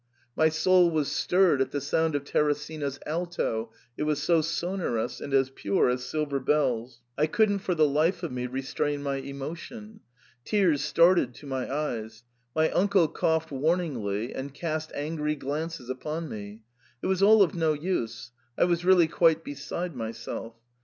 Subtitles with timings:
[0.35, 5.31] My soul was stirred at the sound of Teresina's alto, it was so sonorous, and
[5.31, 7.01] as pure as silver bells.
[7.19, 9.99] I couldn't for the life of me restrain my emotion;
[10.43, 12.23] tears started to my eyes.
[12.55, 16.63] My uncle coughed warningly, and cast angry glances upon me;
[17.03, 20.55] it was all of no use, I was really quite beside my self.